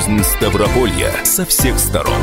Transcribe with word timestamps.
жизнь 0.00 0.22
Ставрополья 0.22 1.12
со 1.24 1.44
всех 1.44 1.78
сторон. 1.78 2.22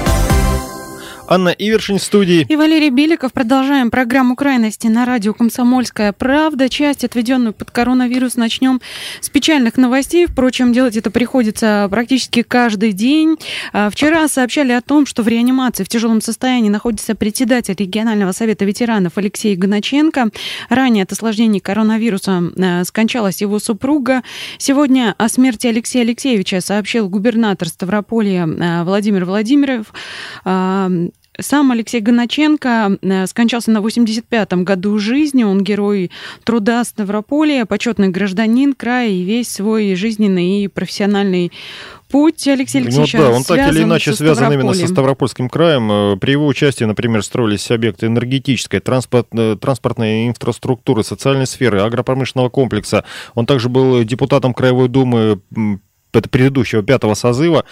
Анна 1.29 1.49
Ивершин 1.49 1.97
в 1.97 2.03
студии. 2.03 2.45
И 2.47 2.55
Валерий 2.55 2.89
Беликов. 2.89 3.33
Продолжаем 3.33 3.91
программу 3.91 4.35
крайности 4.35 4.87
на 4.87 5.05
радио 5.05 5.33
«Комсомольская 5.33 6.13
правда». 6.13 6.69
Часть, 6.69 7.03
отведенную 7.03 7.53
под 7.53 7.69
коронавирус, 7.69 8.35
начнем 8.35 8.79
с 9.19 9.29
печальных 9.29 9.75
новостей. 9.75 10.25
Впрочем, 10.25 10.71
делать 10.71 10.95
это 10.95 11.11
приходится 11.11 11.87
практически 11.91 12.43
каждый 12.43 12.93
день. 12.93 13.35
А, 13.73 13.89
вчера 13.89 14.27
сообщали 14.29 14.71
о 14.71 14.81
том, 14.81 15.05
что 15.05 15.21
в 15.21 15.27
реанимации 15.27 15.83
в 15.83 15.89
тяжелом 15.89 16.21
состоянии 16.21 16.69
находится 16.69 17.13
председатель 17.13 17.75
регионального 17.77 18.31
совета 18.31 18.63
ветеранов 18.63 19.17
Алексей 19.17 19.55
Гначенко. 19.57 20.29
Ранее 20.69 21.03
от 21.03 21.11
осложнений 21.11 21.59
коронавируса 21.59 22.41
а, 22.57 22.83
скончалась 22.85 23.41
его 23.41 23.59
супруга. 23.59 24.23
Сегодня 24.59 25.13
о 25.17 25.27
смерти 25.27 25.67
Алексея 25.67 26.03
Алексеевича 26.03 26.61
сообщил 26.61 27.09
губернатор 27.09 27.67
Ставрополья 27.67 28.47
а, 28.47 28.85
Владимир 28.85 29.25
Владимиров. 29.25 29.87
Сам 31.39 31.71
Алексей 31.71 32.01
Гоначенко 32.01 32.97
э, 33.01 33.27
скончался 33.27 33.71
на 33.71 33.79
85-м 33.79 34.63
году 34.63 34.97
жизни. 34.97 35.43
Он 35.43 35.63
герой 35.63 36.11
труда 36.43 36.83
Ставрополя, 36.83 37.65
почетный 37.65 38.09
гражданин 38.09 38.73
края 38.73 39.09
и 39.09 39.23
весь 39.23 39.49
свой 39.49 39.95
жизненный 39.95 40.63
и 40.63 40.67
профессиональный 40.67 41.51
путь 42.09 42.47
Алексей 42.47 42.81
Алексеевич 42.81 43.13
ну, 43.13 43.19
да, 43.19 43.29
он 43.31 43.43
так 43.43 43.71
или 43.71 43.83
иначе 43.83 44.13
связан 44.13 44.51
именно 44.51 44.73
со 44.73 44.87
Ставропольским 44.87 45.49
краем. 45.49 45.91
Э, 45.91 46.17
при 46.17 46.31
его 46.31 46.47
участии, 46.47 46.85
например, 46.85 47.23
строились 47.23 47.69
объекты 47.69 48.07
энергетической, 48.07 48.79
транспорт, 48.79 49.27
э, 49.33 49.57
транспортной 49.59 50.27
инфраструктуры, 50.27 51.03
социальной 51.03 51.47
сферы, 51.47 51.81
агропромышленного 51.81 52.49
комплекса. 52.49 53.03
Он 53.35 53.45
также 53.45 53.69
был 53.69 54.03
депутатом 54.03 54.53
Краевой 54.53 54.87
Думы 54.87 55.39
предыдущего 56.11 56.83
пятого 56.83 57.13
созыва. 57.13 57.65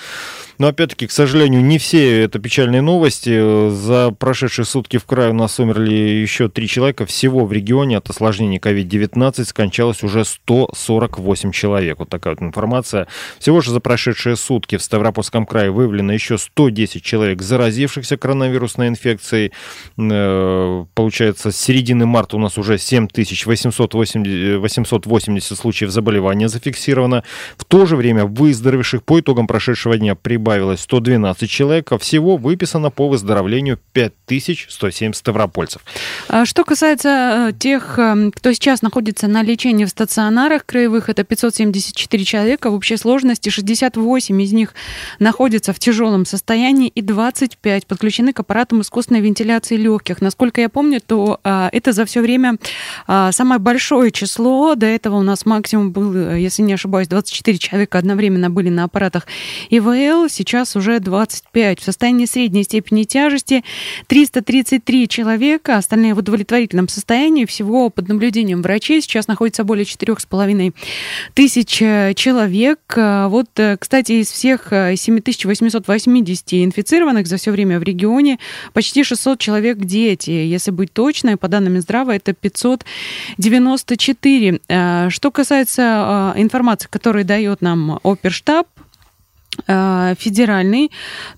Но 0.57 0.67
опять-таки, 0.67 1.07
к 1.07 1.11
сожалению, 1.11 1.61
не 1.63 1.77
все 1.77 2.23
это 2.23 2.39
печальные 2.39 2.81
новости. 2.81 3.69
За 3.71 4.11
прошедшие 4.11 4.65
сутки 4.65 4.97
в 4.97 5.05
крае 5.05 5.31
у 5.31 5.33
нас 5.33 5.59
умерли 5.59 5.93
еще 5.93 6.47
три 6.47 6.67
человека. 6.67 7.05
Всего 7.05 7.45
в 7.45 7.51
регионе 7.51 7.97
от 7.97 8.09
осложнений 8.09 8.59
COVID-19 8.59 9.43
скончалось 9.45 10.03
уже 10.03 10.23
148 10.23 11.51
человек. 11.51 11.99
Вот 11.99 12.09
такая 12.09 12.35
вот 12.35 12.43
информация. 12.43 13.07
Всего 13.39 13.59
же 13.61 13.71
за 13.71 13.79
прошедшие 13.81 14.35
сутки 14.37 14.77
в 14.77 14.81
Ставропольском 14.81 15.45
крае 15.45 15.71
выявлено 15.71 16.13
еще 16.13 16.37
110 16.37 17.03
человек, 17.03 17.41
заразившихся 17.41 18.17
коронавирусной 18.17 18.87
инфекцией. 18.87 19.51
Э, 19.97 20.85
получается, 20.93 21.51
с 21.51 21.57
середины 21.57 22.05
марта 22.05 22.37
у 22.37 22.39
нас 22.39 22.57
уже 22.57 22.77
7880 22.77 24.59
880 24.59 25.57
случаев 25.57 25.91
заболевания 25.91 26.47
зафиксировано. 26.47 27.23
В 27.57 27.65
то 27.65 27.85
же 27.85 27.95
время 27.95 28.25
выздоровевших 28.39 29.03
по 29.03 29.19
итогам 29.19 29.47
прошедшего 29.47 29.97
дня 29.97 30.15
прибавилось 30.15 30.45
прибавилось 30.45 30.81
112 30.81 31.49
человек, 31.49 31.91
а 31.91 31.97
всего 31.97 32.37
выписано 32.37 32.91
по 32.91 33.07
выздоровлению 33.07 33.79
5170 33.93 35.15
ставропольцев. 35.15 35.81
А 36.27 36.45
что 36.45 36.63
касается 36.63 37.49
э, 37.49 37.53
тех, 37.57 37.97
э, 37.97 38.31
кто 38.35 38.53
сейчас 38.53 38.81
находится 38.81 39.27
на 39.27 39.43
лечении 39.43 39.85
в 39.85 39.89
стационарах 39.89 40.65
краевых, 40.65 41.09
это 41.09 41.23
574 41.23 42.23
человека, 42.23 42.69
в 42.69 42.73
общей 42.73 42.97
сложности 42.97 43.49
68 43.49 44.41
из 44.41 44.53
них 44.53 44.73
находятся 45.19 45.73
в 45.73 45.79
тяжелом 45.79 46.25
состоянии 46.25 46.89
и 46.89 47.01
25 47.01 47.87
подключены 47.87 48.33
к 48.33 48.39
аппаратам 48.39 48.81
искусственной 48.81 49.21
вентиляции 49.21 49.77
легких. 49.77 50.21
Насколько 50.21 50.61
я 50.61 50.69
помню, 50.69 51.01
то 51.05 51.39
а, 51.43 51.69
это 51.71 51.91
за 51.91 52.05
все 52.05 52.21
время 52.21 52.57
самое 53.07 53.59
большое 53.59 54.11
число. 54.11 54.75
До 54.75 54.85
этого 54.85 55.17
у 55.17 55.23
нас 55.23 55.45
максимум 55.45 55.91
был, 55.91 56.15
э, 56.15 56.39
если 56.39 56.63
не 56.63 56.73
ошибаюсь, 56.73 57.07
24 57.07 57.57
человека 57.57 57.97
одновременно 57.97 58.14
были 58.49 58.69
на 58.69 58.85
аппаратах 58.85 59.27
ИВЛ 59.69 60.29
сейчас 60.29 60.75
уже 60.75 60.99
25. 60.99 61.79
В 61.79 61.83
состоянии 61.83 62.25
средней 62.25 62.63
степени 62.63 63.03
тяжести 63.03 63.63
333 64.07 65.07
человека, 65.07 65.77
остальные 65.77 66.13
в 66.13 66.19
удовлетворительном 66.19 66.87
состоянии. 66.87 67.45
Всего 67.45 67.89
под 67.89 68.07
наблюдением 68.07 68.61
врачей 68.61 69.01
сейчас 69.01 69.27
находится 69.27 69.63
более 69.63 69.85
4,5 69.85 70.73
тысяч 71.33 71.81
э, 71.81 72.13
человек. 72.15 72.79
А 72.95 73.27
вот, 73.27 73.47
э, 73.57 73.77
кстати, 73.77 74.13
из 74.13 74.31
всех 74.31 74.67
7880 74.69 76.53
э, 76.53 76.63
инфицированных 76.63 77.27
за 77.27 77.35
все 77.37 77.51
время 77.51 77.79
в 77.79 77.83
регионе 77.83 78.39
почти 78.73 79.03
600 79.03 79.39
человек 79.39 79.77
дети. 79.79 80.31
Если 80.31 80.71
быть 80.71 80.93
точной, 80.93 81.37
по 81.37 81.47
данным 81.47 81.73
Минздрава, 81.73 82.15
это 82.15 82.33
594. 82.33 84.59
Что 85.09 85.31
касается 85.31 86.33
информации, 86.37 86.87
которую 86.89 87.25
дает 87.25 87.61
нам 87.61 87.99
оперштаб, 88.05 88.67
федеральный, 89.67 90.91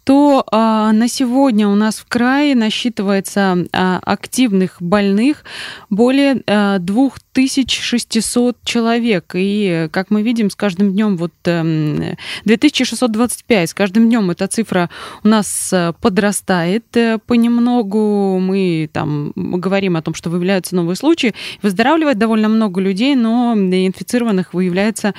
то 0.03 0.43
а, 0.51 0.91
на 0.91 1.07
сегодня 1.07 1.67
у 1.67 1.75
нас 1.75 1.97
в 1.97 2.07
крае 2.07 2.55
насчитывается 2.55 3.67
а, 3.71 3.99
активных 4.03 4.77
больных 4.79 5.43
более 5.89 6.41
а, 6.47 6.79
2600 6.79 8.57
человек. 8.63 9.31
И, 9.33 9.89
как 9.91 10.09
мы 10.09 10.23
видим, 10.23 10.49
с 10.49 10.55
каждым 10.55 10.93
днем 10.93 11.17
вот 11.17 11.33
2625, 11.43 13.59
эм, 13.59 13.67
с 13.67 13.73
каждым 13.73 14.07
днем 14.07 14.31
эта 14.31 14.47
цифра 14.47 14.89
у 15.23 15.27
нас 15.27 15.69
э, 15.71 15.93
подрастает 16.01 16.97
э, 16.97 17.19
понемногу. 17.25 18.39
Мы 18.39 18.89
там 18.91 19.31
говорим 19.35 19.95
о 19.97 20.01
том, 20.01 20.13
что 20.13 20.29
выявляются 20.29 20.75
новые 20.75 20.95
случаи. 20.95 21.33
Выздоравливает 21.61 22.17
довольно 22.17 22.49
много 22.49 22.81
людей, 22.81 23.15
но 23.15 23.53
инфицированных 23.55 24.53
выявляется 24.53 25.13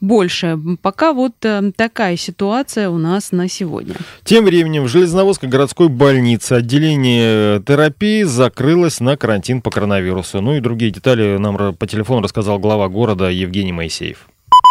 больше. 0.00 0.58
Пока 0.82 1.12
вот 1.12 1.34
такая 1.76 2.16
ситуация 2.16 2.49
ситуация 2.50 2.90
у 2.90 2.98
нас 2.98 3.30
на 3.30 3.48
сегодня. 3.48 3.94
Тем 4.24 4.44
временем 4.44 4.82
в 4.84 4.88
Железноводской 4.88 5.48
городской 5.48 5.88
больнице 5.88 6.54
отделение 6.54 7.62
терапии 7.62 8.24
закрылось 8.24 8.98
на 8.98 9.16
карантин 9.16 9.62
по 9.62 9.70
коронавирусу. 9.70 10.40
Ну 10.40 10.54
и 10.54 10.60
другие 10.60 10.90
детали 10.90 11.36
нам 11.38 11.76
по 11.76 11.86
телефону 11.86 12.22
рассказал 12.22 12.58
глава 12.58 12.88
города 12.88 13.30
Евгений 13.30 13.72
Моисеев. 13.72 14.26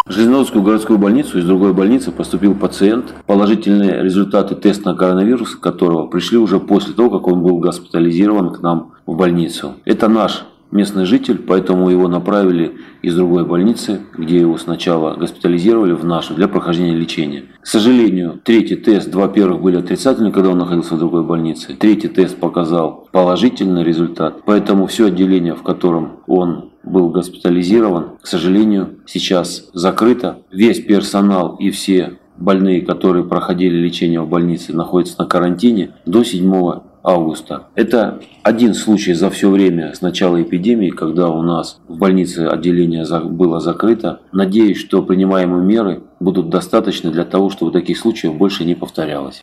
В 0.05 0.11
Железноводскую 0.11 0.61
городскую 0.61 0.99
больницу 0.99 1.39
из 1.39 1.45
другой 1.45 1.73
больницы 1.73 2.11
поступил 2.11 2.53
пациент, 2.53 3.13
положительные 3.25 4.03
результаты 4.03 4.55
теста 4.55 4.89
на 4.89 4.97
коронавирус 4.97 5.55
которого 5.55 6.07
пришли 6.07 6.37
уже 6.37 6.59
после 6.59 6.93
того, 6.93 7.09
как 7.09 7.27
он 7.27 7.43
был 7.43 7.59
госпитализирован 7.59 8.49
к 8.49 8.61
нам 8.61 8.93
в 9.05 9.15
больницу. 9.15 9.75
Это 9.85 10.09
наш 10.09 10.43
местный 10.71 11.05
житель, 11.05 11.39
поэтому 11.39 11.89
его 11.89 12.07
направили 12.07 12.77
из 13.01 13.15
другой 13.15 13.45
больницы, 13.45 14.01
где 14.17 14.37
его 14.37 14.57
сначала 14.57 15.15
госпитализировали 15.15 15.93
в 15.93 16.05
нашу 16.05 16.35
для 16.35 16.47
прохождения 16.47 16.95
лечения. 16.95 17.45
К 17.61 17.67
сожалению, 17.67 18.39
третий 18.43 18.75
тест, 18.75 19.09
два 19.09 19.27
первых 19.27 19.61
были 19.61 19.77
отрицательны, 19.77 20.31
когда 20.31 20.49
он 20.49 20.57
находился 20.57 20.95
в 20.95 20.99
другой 20.99 21.23
больнице. 21.23 21.75
Третий 21.75 22.07
тест 22.07 22.37
показал 22.37 23.07
положительный 23.11 23.83
результат, 23.83 24.41
поэтому 24.45 24.87
все 24.87 25.07
отделение, 25.07 25.55
в 25.55 25.63
котором 25.63 26.19
он 26.27 26.69
был 26.83 27.09
госпитализирован, 27.09 28.17
к 28.21 28.27
сожалению, 28.27 28.99
сейчас 29.05 29.69
закрыто. 29.73 30.39
Весь 30.51 30.79
персонал 30.79 31.55
и 31.59 31.71
все 31.71 32.17
больные, 32.37 32.81
которые 32.81 33.25
проходили 33.25 33.75
лечение 33.75 34.21
в 34.21 34.29
больнице, 34.29 34.73
находятся 34.73 35.15
на 35.19 35.27
карантине 35.27 35.91
до 36.05 36.23
7 36.23 36.81
августа. 37.03 37.67
Это 37.75 38.19
один 38.43 38.73
случай 38.73 39.13
за 39.13 39.29
все 39.29 39.49
время 39.49 39.93
с 39.93 40.01
начала 40.01 40.41
эпидемии, 40.41 40.89
когда 40.89 41.29
у 41.29 41.41
нас 41.41 41.79
в 41.87 41.97
больнице 41.97 42.47
отделение 42.47 43.05
было 43.23 43.59
закрыто. 43.59 44.19
Надеюсь, 44.31 44.77
что 44.77 45.01
принимаемые 45.01 45.63
меры 45.63 46.03
будут 46.19 46.49
достаточны 46.49 47.11
для 47.11 47.25
того, 47.25 47.49
чтобы 47.49 47.71
таких 47.71 47.97
случаев 47.97 48.35
больше 48.35 48.65
не 48.65 48.75
повторялось. 48.75 49.41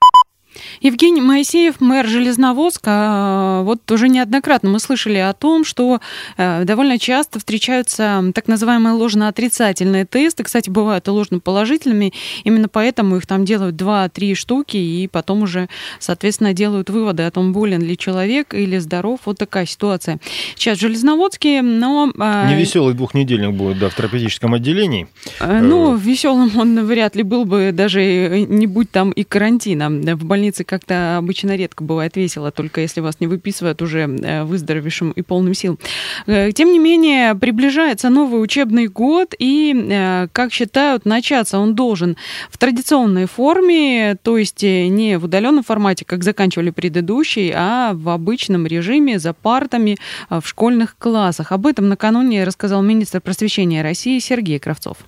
Евгений 0.81 1.21
Моисеев, 1.21 1.81
мэр 1.81 2.07
Железноводска, 2.07 2.91
а, 2.95 3.63
вот 3.63 3.91
уже 3.91 4.09
неоднократно 4.09 4.71
мы 4.71 4.79
слышали 4.79 5.19
о 5.19 5.33
том, 5.33 5.65
что 5.65 6.01
э, 6.37 6.65
довольно 6.65 6.99
часто 6.99 7.39
встречаются 7.39 8.23
так 8.35 8.49
называемые 8.49 8.95
ложно-отрицательные 8.95 10.05
тесты. 10.05 10.45
Кстати, 10.45 10.71
бывают 10.71 11.09
и 11.09 11.11
ложно-положительными. 11.11 12.13
Именно 12.45 12.69
поэтому 12.69 13.17
их 13.17 13.27
там 13.27 13.45
делают 13.45 13.77
2-3 13.77 14.35
штуки, 14.35 14.77
и 14.77 15.09
потом 15.09 15.43
уже, 15.43 15.69
соответственно, 15.99 16.53
делают 16.53 16.91
выводы 16.91 17.23
о 17.23 17.31
том, 17.31 17.53
болен 17.53 17.83
ли 17.83 17.97
человек 17.97 18.55
или 18.55 18.79
здоров. 18.79 19.21
Вот 19.25 19.39
такая 19.39 19.67
ситуация. 19.67 20.19
Сейчас 20.57 20.79
в 20.79 20.81
Железноводске, 20.81 21.63
но... 21.63 22.13
А, 22.19 22.51
Невеселый 22.51 22.95
двухнедельник 22.95 23.55
будет, 23.55 23.79
да, 23.79 23.89
в 23.89 23.95
терапевтическом 23.95 24.55
отделении. 24.55 25.09
Э, 25.41 25.61
ну, 25.61 25.97
э, 25.97 25.99
веселым 25.99 26.51
он 26.59 26.85
вряд 26.85 27.17
ли 27.17 27.23
был 27.23 27.45
бы, 27.45 27.71
даже 27.73 28.47
не 28.49 28.67
будь 28.67 28.91
там 28.91 29.11
и 29.11 29.25
карантина. 29.25 29.89
В 30.17 30.25
больнице 30.25 30.65
как-то 30.67 31.17
обычно 31.17 31.57
редко 31.57 31.85
бывает 31.85 32.17
весело, 32.17 32.51
только 32.51 32.81
если 32.81 33.01
вас 33.01 33.21
не 33.21 33.27
выписывают 33.27 33.81
уже 33.83 34.01
э, 34.01 34.45
выздоровевшим 34.45 35.13
и 35.13 35.23
полным 35.23 35.55
сил. 35.55 35.79
Э, 36.27 36.53
тем 36.53 36.73
не 36.73 36.79
менее, 36.79 37.35
приближается 37.35 38.11
новый 38.11 38.43
учебный 38.43 38.89
год, 38.89 39.35
и, 39.39 39.75
э, 39.75 40.29
как 40.33 40.53
считают, 40.53 41.07
начаться 41.07 41.59
он 41.59 41.75
должен 41.75 42.17
в 42.51 42.59
традиционной 42.59 43.27
форме, 43.27 44.17
то 44.23 44.37
есть 44.37 44.63
не 44.63 45.19
в 45.19 45.25
удаленном 45.25 45.65
формате, 45.65 46.05
как 46.05 46.25
заканчивали 46.25 46.71
предыдущий, 46.71 47.53
а 47.55 47.93
в 47.95 48.09
обычном 48.09 48.67
режиме 48.67 49.19
за 49.19 49.33
партами 49.33 49.97
в 50.29 50.43
школьных 50.45 50.97
классах. 50.99 51.53
Об 51.53 51.67
этом 51.67 51.89
накануне 51.89 52.45
рассказал 52.45 52.83
министр 52.83 53.21
просвещения 53.21 53.83
России 53.83 54.19
Сергей 54.19 54.59
Кравцов. 54.59 54.99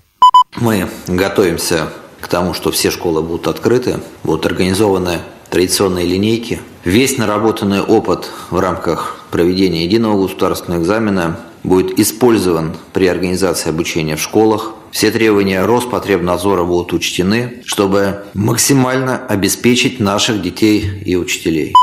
Мы 0.57 0.89
готовимся 1.09 1.89
к 1.89 2.09
к 2.21 2.29
тому, 2.29 2.55
что 2.55 2.71
все 2.71 2.91
школы 2.91 3.23
будут 3.23 3.47
открыты, 3.47 4.01
будут 4.25 4.47
организованы 4.47 5.21
традиционные 5.51 6.07
линейки. 6.07 6.61
Весь 6.85 7.19
наработанный 7.19 7.81
опыт 7.81 8.31
в 8.51 8.59
рамках 8.59 9.25
проведения 9.31 9.85
единого 9.85 10.23
государственного 10.23 10.81
экзамена 10.81 11.39
будет 11.63 11.99
использован 11.99 12.77
при 12.93 13.07
организации 13.07 13.71
обучения 13.71 14.17
в 14.17 14.23
школах. 14.23 14.73
Все 14.91 15.11
требования 15.11 15.65
Роспотребнадзора 15.65 16.65
будут 16.65 16.93
учтены, 16.93 17.63
чтобы 17.67 18.25
максимально 18.35 19.19
обеспечить 19.19 20.01
наших 20.01 20.41
детей 20.41 21.03
и 21.05 21.17
учителей. 21.17 21.75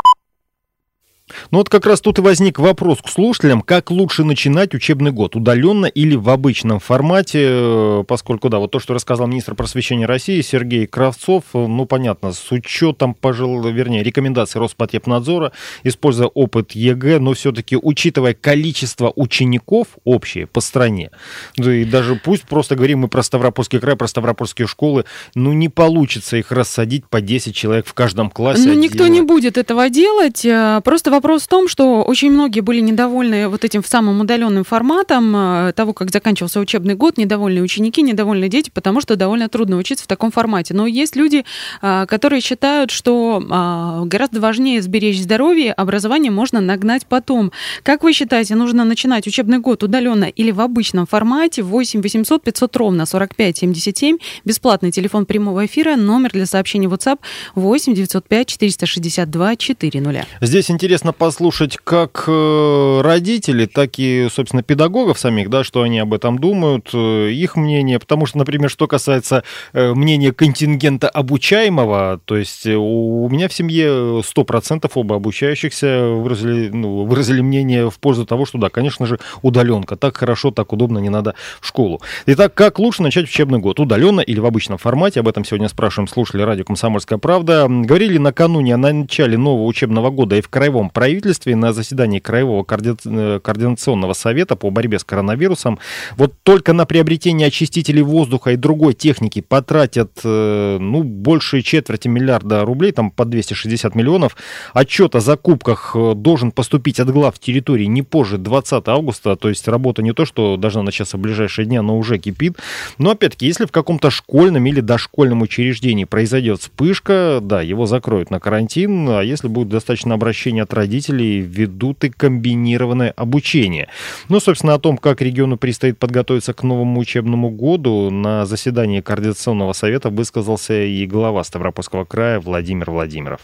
Ну 1.50 1.58
вот 1.58 1.68
как 1.68 1.86
раз 1.86 2.00
тут 2.00 2.18
и 2.18 2.22
возник 2.22 2.58
вопрос 2.60 2.98
к 3.02 3.08
слушателям, 3.08 3.60
как 3.60 3.90
лучше 3.90 4.22
начинать 4.22 4.74
учебный 4.74 5.10
год, 5.10 5.34
удаленно 5.34 5.86
или 5.86 6.14
в 6.14 6.30
обычном 6.30 6.78
формате, 6.78 7.46
э, 7.50 8.04
поскольку, 8.06 8.48
да, 8.48 8.58
вот 8.58 8.70
то, 8.70 8.78
что 8.78 8.94
рассказал 8.94 9.26
министр 9.26 9.56
просвещения 9.56 10.06
России 10.06 10.40
Сергей 10.40 10.86
Кравцов, 10.86 11.42
э, 11.54 11.66
ну, 11.66 11.84
понятно, 11.84 12.32
с 12.32 12.52
учетом, 12.52 13.14
пожалуй, 13.14 13.72
вернее, 13.72 14.04
рекомендаций 14.04 14.60
Роспотребнадзора, 14.60 15.50
используя 15.82 16.28
опыт 16.28 16.72
ЕГЭ, 16.72 17.18
но 17.18 17.34
все-таки 17.34 17.76
учитывая 17.76 18.34
количество 18.34 19.12
учеников 19.16 19.88
общее 20.04 20.46
по 20.46 20.60
стране, 20.60 21.10
да 21.56 21.74
и 21.74 21.84
даже 21.84 22.14
пусть 22.14 22.44
просто 22.44 22.76
говорим 22.76 23.00
мы 23.00 23.08
про 23.08 23.24
Ставропольский 23.24 23.80
край, 23.80 23.96
про 23.96 24.06
Ставропольские 24.06 24.68
школы, 24.68 25.04
ну, 25.34 25.52
не 25.52 25.68
получится 25.68 26.36
их 26.36 26.52
рассадить 26.52 27.08
по 27.08 27.20
10 27.20 27.54
человек 27.54 27.86
в 27.86 27.94
каждом 27.94 28.30
классе. 28.30 28.68
Ну, 28.68 28.74
никто 28.74 29.08
не 29.08 29.22
будет 29.22 29.58
этого 29.58 29.90
делать, 29.90 30.44
э, 30.44 30.80
просто 30.84 31.15
вопрос 31.16 31.44
в 31.44 31.48
том, 31.48 31.66
что 31.66 32.02
очень 32.02 32.30
многие 32.30 32.60
были 32.60 32.80
недовольны 32.80 33.48
вот 33.48 33.64
этим 33.64 33.82
самым 33.82 34.20
удаленным 34.20 34.64
форматом 34.64 35.34
э, 35.34 35.72
того, 35.74 35.94
как 35.94 36.10
заканчивался 36.10 36.60
учебный 36.60 36.94
год, 36.94 37.16
недовольные 37.16 37.62
ученики, 37.62 38.02
недовольные 38.02 38.50
дети, 38.50 38.70
потому 38.72 39.00
что 39.00 39.16
довольно 39.16 39.48
трудно 39.48 39.78
учиться 39.78 40.04
в 40.04 40.08
таком 40.08 40.30
формате. 40.30 40.74
Но 40.74 40.86
есть 40.86 41.16
люди, 41.16 41.44
э, 41.80 42.06
которые 42.06 42.42
считают, 42.42 42.90
что 42.90 43.40
э, 43.40 44.06
гораздо 44.06 44.40
важнее 44.40 44.82
сберечь 44.82 45.18
здоровье, 45.22 45.72
образование 45.72 46.30
можно 46.30 46.60
нагнать 46.60 47.06
потом. 47.06 47.50
Как 47.82 48.02
вы 48.02 48.12
считаете, 48.12 48.54
нужно 48.54 48.84
начинать 48.84 49.26
учебный 49.26 49.58
год 49.58 49.82
удаленно 49.82 50.24
или 50.24 50.50
в 50.50 50.60
обычном 50.60 51.06
формате? 51.06 51.62
8 51.62 52.02
800 52.02 52.42
500 52.42 52.76
ровно 52.76 53.06
45 53.06 53.56
77, 53.56 54.18
бесплатный 54.44 54.90
телефон 54.90 55.24
прямого 55.24 55.64
эфира, 55.64 55.96
номер 55.96 56.32
для 56.32 56.44
сообщений 56.44 56.88
WhatsApp 56.88 57.20
8 57.54 57.94
905 57.94 58.46
462 58.48 59.56
400. 59.56 60.26
Здесь 60.42 60.70
интересно 60.70 61.05
послушать 61.12 61.78
как 61.82 62.24
э, 62.26 63.00
родителей, 63.02 63.66
так 63.66 63.98
и, 63.98 64.28
собственно, 64.30 64.62
педагогов 64.62 65.18
самих, 65.18 65.50
да, 65.50 65.64
что 65.64 65.82
они 65.82 65.98
об 65.98 66.14
этом 66.14 66.38
думают, 66.38 66.90
э, 66.92 67.30
их 67.30 67.56
мнение, 67.56 67.98
потому 67.98 68.26
что, 68.26 68.38
например, 68.38 68.70
что 68.70 68.86
касается 68.86 69.44
э, 69.72 69.94
мнения 69.94 70.32
контингента 70.32 71.08
обучаемого, 71.08 72.20
то 72.24 72.36
есть 72.36 72.66
у 72.66 73.28
меня 73.30 73.48
в 73.48 73.52
семье 73.52 74.22
100% 74.22 74.90
оба 74.94 75.16
обучающихся 75.16 76.06
выразили, 76.08 76.68
ну, 76.68 77.04
выразили 77.04 77.40
мнение 77.40 77.90
в 77.90 77.98
пользу 77.98 78.26
того, 78.26 78.46
что 78.46 78.58
да, 78.58 78.68
конечно 78.68 79.06
же, 79.06 79.18
удаленка, 79.42 79.96
так 79.96 80.16
хорошо, 80.16 80.50
так 80.50 80.72
удобно, 80.72 80.98
не 80.98 81.10
надо 81.10 81.34
в 81.60 81.66
школу. 81.66 82.00
Итак, 82.26 82.54
как 82.54 82.78
лучше 82.78 83.02
начать 83.02 83.24
учебный 83.24 83.58
год, 83.58 83.80
удаленно 83.80 84.20
или 84.20 84.40
в 84.40 84.46
обычном 84.46 84.78
формате, 84.78 85.20
об 85.20 85.28
этом 85.28 85.44
сегодня 85.44 85.68
спрашиваем 85.68 86.08
слушатели 86.08 86.42
радио 86.42 86.64
«Комсомольская 86.64 87.18
правда». 87.18 87.66
Говорили 87.68 88.18
накануне 88.18 88.74
о 88.74 88.78
начале 88.78 89.38
нового 89.38 89.64
учебного 89.66 90.10
года 90.10 90.36
и 90.36 90.40
в 90.40 90.48
краевом 90.48 90.90
правительстве 90.96 91.54
на 91.56 91.74
заседании 91.74 92.20
Краевого 92.20 92.64
э, 92.64 93.40
координационного 93.42 94.14
совета 94.14 94.56
по 94.56 94.70
борьбе 94.70 94.98
с 94.98 95.04
коронавирусом 95.04 95.78
вот 96.16 96.32
только 96.42 96.72
на 96.72 96.86
приобретение 96.86 97.48
очистителей 97.48 98.00
воздуха 98.00 98.52
и 98.52 98.56
другой 98.56 98.94
техники 98.94 99.42
потратят 99.42 100.12
э, 100.24 100.78
ну, 100.80 101.02
больше 101.02 101.60
четверти 101.60 102.08
миллиарда 102.08 102.64
рублей, 102.64 102.92
там 102.92 103.10
по 103.10 103.26
260 103.26 103.94
миллионов. 103.94 104.38
Отчет 104.72 105.14
о 105.14 105.20
закупках 105.20 105.92
э, 105.94 106.14
должен 106.14 106.50
поступить 106.50 106.98
от 106.98 107.10
глав 107.10 107.38
территории 107.38 107.84
не 107.84 108.00
позже 108.00 108.38
20 108.38 108.88
августа, 108.88 109.36
то 109.36 109.50
есть 109.50 109.68
работа 109.68 110.00
не 110.00 110.14
то, 110.14 110.24
что 110.24 110.56
должна 110.56 110.82
начаться 110.82 111.18
в 111.18 111.20
ближайшие 111.20 111.66
дни, 111.66 111.78
но 111.78 111.98
уже 111.98 112.16
кипит. 112.16 112.56
Но 112.96 113.10
опять-таки, 113.10 113.44
если 113.44 113.66
в 113.66 113.70
каком-то 113.70 114.08
школьном 114.08 114.64
или 114.64 114.80
дошкольном 114.80 115.42
учреждении 115.42 116.04
произойдет 116.04 116.60
вспышка, 116.60 117.40
да, 117.42 117.60
его 117.60 117.84
закроют 117.84 118.30
на 118.30 118.40
карантин, 118.40 119.10
а 119.10 119.20
если 119.20 119.48
будет 119.48 119.68
достаточно 119.68 120.14
обращения 120.14 120.62
от 120.62 120.72
руководителей 120.86 121.40
ведут 121.40 122.04
и 122.04 122.10
комбинированное 122.10 123.12
обучение. 123.16 123.88
Ну, 124.28 124.40
собственно, 124.40 124.74
о 124.74 124.78
том, 124.78 124.96
как 124.96 125.20
региону 125.20 125.56
предстоит 125.56 125.98
подготовиться 125.98 126.52
к 126.52 126.62
новому 126.62 127.00
учебному 127.00 127.50
году, 127.50 128.10
на 128.10 128.46
заседании 128.46 129.00
Координационного 129.00 129.72
совета 129.72 130.10
высказался 130.10 130.74
и 130.74 131.06
глава 131.06 131.42
Ставропольского 131.44 132.04
края 132.04 132.40
Владимир 132.40 132.90
Владимиров. 132.90 133.40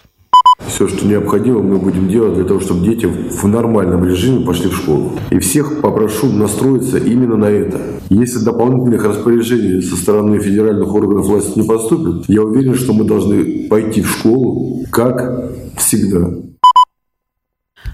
Все, 0.68 0.86
что 0.86 1.04
необходимо, 1.06 1.60
мы 1.60 1.78
будем 1.78 2.08
делать 2.08 2.34
для 2.34 2.44
того, 2.44 2.60
чтобы 2.60 2.86
дети 2.86 3.06
в 3.06 3.44
нормальном 3.48 4.04
режиме 4.04 4.46
пошли 4.46 4.68
в 4.68 4.76
школу. 4.76 5.12
И 5.30 5.38
всех 5.38 5.80
попрошу 5.80 6.30
настроиться 6.32 6.98
именно 6.98 7.36
на 7.36 7.46
это. 7.46 7.78
Если 8.10 8.44
дополнительных 8.44 9.04
распоряжений 9.04 9.82
со 9.82 9.96
стороны 9.96 10.38
федеральных 10.38 10.94
органов 10.94 11.26
власти 11.26 11.58
не 11.58 11.66
поступит, 11.66 12.28
я 12.28 12.42
уверен, 12.42 12.74
что 12.74 12.92
мы 12.92 13.04
должны 13.04 13.68
пойти 13.68 14.02
в 14.02 14.10
школу, 14.10 14.84
как 14.90 15.50
всегда. 15.76 16.51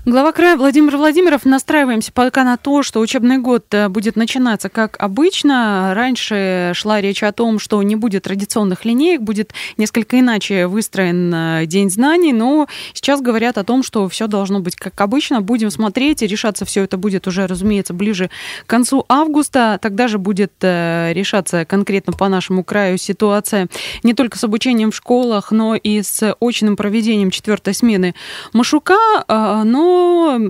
Глава 0.08 0.32
края 0.32 0.56
Владимир 0.56 0.96
Владимиров. 0.96 1.44
Настраиваемся 1.44 2.12
пока 2.12 2.42
на 2.42 2.56
то, 2.56 2.82
что 2.82 3.00
учебный 3.00 3.36
год 3.36 3.66
э, 3.72 3.90
будет 3.90 4.16
начинаться 4.16 4.70
как 4.70 4.96
обычно. 4.98 5.92
Раньше 5.94 6.72
шла 6.74 7.02
речь 7.02 7.22
о 7.22 7.30
том, 7.30 7.58
что 7.58 7.82
не 7.82 7.94
будет 7.94 8.22
традиционных 8.22 8.86
линеек, 8.86 9.20
будет 9.20 9.52
несколько 9.76 10.18
иначе 10.18 10.66
выстроен 10.66 11.34
э, 11.34 11.66
День 11.66 11.90
знаний, 11.90 12.32
но 12.32 12.68
сейчас 12.94 13.20
говорят 13.20 13.58
о 13.58 13.64
том, 13.64 13.82
что 13.82 14.08
все 14.08 14.28
должно 14.28 14.60
быть 14.60 14.76
как 14.76 14.98
обычно. 14.98 15.42
Будем 15.42 15.70
смотреть, 15.70 16.22
и 16.22 16.26
решаться 16.26 16.64
все 16.64 16.84
это 16.84 16.96
будет 16.96 17.26
уже, 17.26 17.46
разумеется, 17.46 17.92
ближе 17.92 18.30
к 18.64 18.66
концу 18.66 19.04
августа. 19.10 19.78
Тогда 19.82 20.08
же 20.08 20.16
будет 20.16 20.54
э, 20.62 21.12
решаться 21.12 21.66
конкретно 21.66 22.14
по 22.14 22.30
нашему 22.30 22.64
краю 22.64 22.96
ситуация 22.96 23.68
не 24.02 24.14
только 24.14 24.38
с 24.38 24.44
обучением 24.44 24.90
в 24.90 24.96
школах, 24.96 25.50
но 25.50 25.74
и 25.74 26.00
с 26.00 26.34
очным 26.40 26.76
проведением 26.76 27.30
четвертой 27.30 27.74
смены 27.74 28.14
Машука. 28.54 28.96
Но 29.28 29.97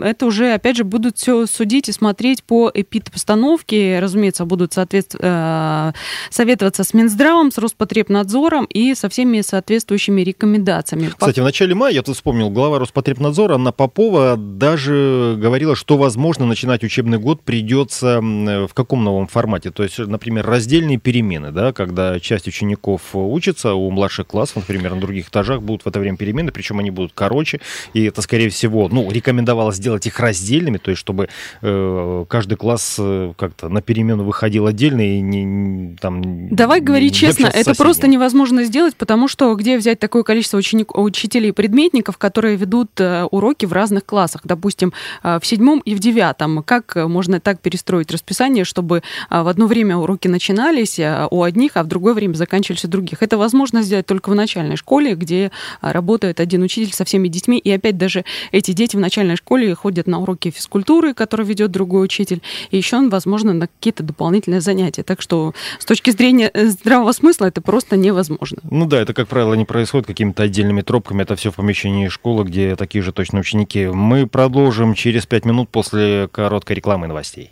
это 0.03 0.27
уже, 0.27 0.53
опять 0.53 0.77
же, 0.77 0.85
будут 0.85 1.19
все 1.19 1.47
судить 1.47 1.89
и 1.89 1.93
смотреть 1.93 2.43
по 2.43 2.71
эпидпостановке. 2.73 3.99
Разумеется, 4.01 4.45
будут 4.45 4.73
соответств... 4.73 5.17
Э, 5.21 5.93
советоваться 6.31 6.85
с 6.85 6.95
Минздравом, 6.95 7.51
с 7.51 7.59
Роспотребнадзором 7.59 8.65
и 8.67 8.95
со 8.95 9.09
всеми 9.09 9.41
соответствующими 9.41 10.23
рекомендациями. 10.23 11.09
Кстати, 11.09 11.41
в 11.41 11.45
начале 11.45 11.75
мая, 11.75 11.93
я 11.93 12.03
тут 12.03 12.17
вспомнил, 12.17 12.51
глава 12.51 12.79
Роспотребнадзора 12.79 13.55
Анна 13.55 13.73
Попова 13.73 14.37
даже 14.37 15.37
говорила, 15.39 15.77
что, 15.77 15.97
возможно, 15.97 16.47
начинать 16.47 16.85
учебный 16.85 17.19
год 17.19 17.43
придется 17.43 18.21
в 18.21 18.71
каком 18.75 19.05
новом 19.05 19.27
формате? 19.27 19.71
То 19.71 19.83
есть, 19.83 19.99
например, 19.99 20.47
раздельные 20.47 20.99
перемены, 20.99 21.51
да, 21.51 21.73
когда 21.73 22.21
часть 22.21 22.49
учеников 22.49 23.03
учится, 23.15 23.75
у 23.75 23.91
младших 23.91 24.27
классов, 24.27 24.57
например, 24.57 24.95
на 24.95 25.01
других 25.01 25.29
этажах 25.29 25.63
будут 25.63 25.85
в 25.85 25.89
это 25.89 26.01
время 26.01 26.17
перемены, 26.17 26.53
причем 26.53 26.79
они 26.79 26.91
будут 26.91 27.13
короче, 27.15 27.61
и 27.95 28.05
это, 28.05 28.23
скорее 28.23 28.49
всего, 28.51 28.89
ну, 28.89 29.11
рекомендация 29.11 29.28
рекомендовалось 29.29 29.77
сделать 29.77 30.07
их 30.07 30.19
раздельными, 30.21 30.79
то 30.79 30.91
есть 30.91 31.01
чтобы 31.01 31.29
э, 31.61 32.25
каждый 32.29 32.57
класс 32.57 32.97
э, 32.99 33.33
как-то 33.37 33.69
на 33.69 33.83
перемену 33.83 34.25
выходил 34.25 34.67
отдельно 34.67 35.03
и 35.03 35.21
не, 35.21 35.97
там... 35.97 36.49
Давай 36.55 36.81
говорить 36.81 37.15
честно, 37.15 37.47
это 37.47 37.75
просто 37.75 38.07
невозможно 38.09 38.65
сделать, 38.65 38.97
потому 38.97 39.29
что 39.29 39.55
где 39.55 39.77
взять 39.77 39.99
такое 39.99 40.23
количество 40.23 40.57
ученик, 40.57 40.97
учителей 40.97 41.51
и 41.51 41.53
предметников, 41.53 42.17
которые 42.17 42.57
ведут 42.57 42.89
э, 43.01 43.25
уроки 43.25 43.67
в 43.67 43.73
разных 43.73 44.07
классах, 44.07 44.43
допустим, 44.45 44.95
э, 45.23 45.39
в 45.41 45.47
седьмом 45.47 45.81
и 45.81 45.95
в 45.95 45.99
девятом? 45.99 46.63
Как 46.63 46.97
можно 46.97 47.39
так 47.39 47.61
перестроить 47.61 48.11
расписание, 48.11 48.65
чтобы 48.65 49.03
э, 49.31 49.43
в 49.43 49.47
одно 49.47 49.67
время 49.67 49.99
уроки 49.99 50.29
начинались 50.29 50.99
э, 50.99 51.29
у 51.31 51.43
одних, 51.43 51.73
а 51.75 51.83
в 51.83 51.87
другое 51.87 52.15
время 52.15 52.35
заканчивались 52.35 52.85
у 52.87 52.89
других? 52.89 53.23
Это 53.23 53.37
возможно 53.37 53.83
сделать 53.83 54.07
только 54.07 54.31
в 54.31 54.35
начальной 54.35 54.77
школе, 54.77 55.15
где 55.15 55.51
э, 55.83 55.93
работает 55.93 56.41
один 56.41 56.63
учитель 56.63 56.95
со 56.95 57.05
всеми 57.05 57.29
детьми, 57.29 57.59
и 57.59 57.71
опять 57.71 57.99
даже 57.99 58.25
эти 58.53 58.73
дети 58.73 58.97
в 58.97 59.01
начальной 59.01 59.18
начальной 59.19 59.37
школе 59.37 59.75
ходят 59.75 60.07
на 60.07 60.21
уроки 60.21 60.51
физкультуры, 60.51 61.13
которые 61.13 61.47
ведет 61.47 61.73
другой 61.73 62.05
учитель, 62.05 62.41
и 62.71 62.77
еще, 62.77 63.09
возможно, 63.09 63.53
на 63.53 63.67
какие-то 63.67 64.05
дополнительные 64.05 64.61
занятия. 64.61 65.03
Так 65.03 65.21
что 65.21 65.55
с 65.81 65.85
точки 65.85 66.11
зрения 66.11 66.51
э, 66.55 66.67
здравого 66.67 67.11
смысла 67.11 67.47
это 67.47 67.61
просто 67.61 67.97
невозможно. 67.97 68.59
Ну 68.71 68.87
да, 68.87 69.01
это, 69.01 69.15
как 69.15 69.27
правило, 69.27 69.55
не 69.55 69.65
происходит 69.65 70.07
какими-то 70.07 70.45
отдельными 70.45 70.83
тропками, 70.83 71.23
это 71.23 71.35
все 71.35 71.51
в 71.51 71.57
помещении 71.57 72.07
школы, 72.07 72.45
где 72.45 72.77
такие 72.77 73.03
же 73.03 73.13
точно 73.13 73.41
ученики. 73.41 73.87
Мы 73.87 74.29
продолжим 74.29 74.95
через 74.95 75.27
пять 75.27 75.45
минут 75.45 75.69
после 75.69 76.29
короткой 76.31 76.77
рекламы 76.77 77.09
новостей. 77.09 77.51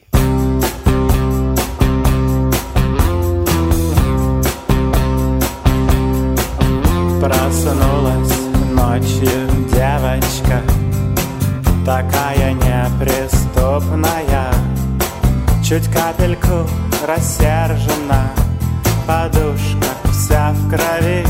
Проснулась 7.21 8.39
ночью 8.73 9.67
девочка 9.73 10.63
такая 11.87 12.53
неприступная. 12.53 14.53
Чуть 15.65 15.89
капельку 15.89 16.69
рассержена 17.07 18.33
Подушка 19.07 19.87
вся 20.11 20.53
в 20.53 20.69
крови 20.69 21.25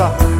graça 0.00 0.39